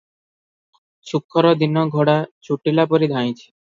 [1.11, 2.19] ସୁଖର ଦିନ ଘୋଡ଼ା
[2.51, 3.45] ଛୁଟିଲା ପରି ଧାଇଁଛି।